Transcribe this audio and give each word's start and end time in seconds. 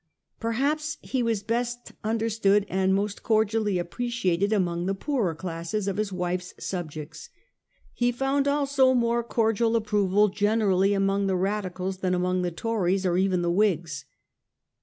Perhaps 0.39 0.97
he 1.01 1.21
was 1.21 1.43
best 1.43 1.91
understood 2.03 2.65
and 2.69 2.95
most 2.95 3.21
cordially 3.21 3.77
appreciated 3.77 4.51
among 4.51 4.87
the 4.87 4.95
poorer 4.95 5.35
classes 5.35 5.87
of 5.87 5.97
his 5.97 6.11
wife's 6.11 6.55
subjects. 6.57 7.29
He 7.93 8.11
found 8.11 8.47
also 8.47 8.95
more 8.95 9.23
cordial 9.23 9.75
approval 9.75 10.29
generally 10.29 10.95
among 10.95 11.27
the 11.27 11.35
Radicals 11.35 11.97
than 11.97 12.15
among 12.15 12.41
the 12.41 12.49
Tories, 12.49 13.05
or 13.05 13.15
even 13.15 13.43
the 13.43 13.51
Whigs. 13.51 14.05